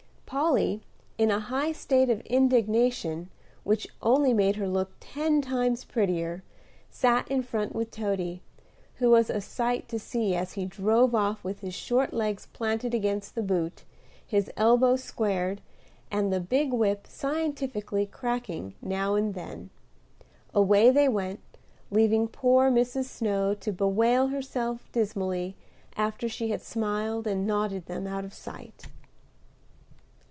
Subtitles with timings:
[0.25, 0.81] Polly,
[1.17, 3.29] in a high state of indignation,
[3.65, 6.41] which only made her look ten times prettier,
[6.89, 8.41] sat in front with Toady,
[8.95, 12.93] who was a sight to see as he drove off with his short legs planted
[12.93, 13.83] against the boot,
[14.25, 15.59] his elbows squared,
[16.09, 19.69] and the big whip scientifically cracking now and then.
[20.53, 21.41] Away they went,
[21.89, 23.03] leaving poor Mrs.
[23.03, 25.57] Snow to bewail herself dismally
[25.97, 28.87] after she had smiled and nodded them out of sight.